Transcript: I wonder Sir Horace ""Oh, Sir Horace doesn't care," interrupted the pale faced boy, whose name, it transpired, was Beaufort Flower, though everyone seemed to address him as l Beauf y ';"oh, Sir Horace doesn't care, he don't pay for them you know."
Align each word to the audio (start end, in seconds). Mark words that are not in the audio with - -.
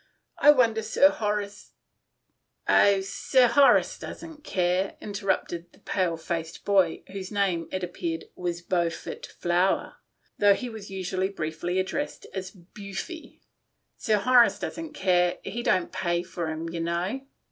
I 0.39 0.49
wonder 0.49 0.81
Sir 0.81 1.09
Horace 1.11 1.73
""Oh, 2.67 3.01
Sir 3.01 3.45
Horace 3.45 3.99
doesn't 3.99 4.43
care," 4.43 4.97
interrupted 4.99 5.71
the 5.73 5.79
pale 5.79 6.17
faced 6.17 6.65
boy, 6.65 7.03
whose 7.13 7.31
name, 7.31 7.69
it 7.71 7.81
transpired, 7.81 8.23
was 8.35 8.63
Beaufort 8.63 9.27
Flower, 9.27 9.97
though 10.39 10.47
everyone 10.53 10.81
seemed 10.81 11.05
to 11.05 11.21
address 11.77 12.25
him 12.25 12.31
as 12.33 12.55
l 12.55 12.65
Beauf 12.73 13.09
y 13.09 13.37
';"oh, 13.43 13.45
Sir 13.97 14.17
Horace 14.17 14.57
doesn't 14.57 14.93
care, 14.93 15.37
he 15.43 15.61
don't 15.61 15.91
pay 15.91 16.23
for 16.23 16.47
them 16.47 16.69
you 16.69 16.79
know." 16.79 17.21